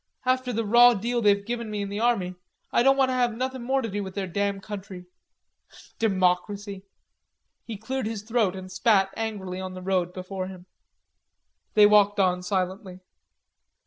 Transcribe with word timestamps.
After 0.25 0.51
the 0.51 0.65
raw 0.65 0.95
deal 0.95 1.21
they've 1.21 1.45
given 1.45 1.69
me 1.69 1.83
in 1.83 1.89
the 1.89 1.99
army, 1.99 2.33
I 2.71 2.81
don't 2.81 2.97
want 2.97 3.09
to 3.09 3.13
have 3.13 3.37
nothin' 3.37 3.61
more 3.61 3.83
to 3.83 3.87
do 3.87 4.01
with 4.03 4.15
their 4.15 4.25
damn 4.25 4.59
country. 4.59 5.05
Democracy!" 5.99 6.81
He 7.65 7.77
cleared 7.77 8.07
his 8.07 8.23
throat 8.23 8.55
and 8.55 8.71
spat 8.71 9.13
angrily 9.15 9.61
on 9.61 9.75
the 9.75 9.81
road 9.83 10.11
before 10.11 10.47
him. 10.47 10.65
They 11.75 11.85
walked 11.85 12.19
on 12.19 12.41
silently. 12.41 13.01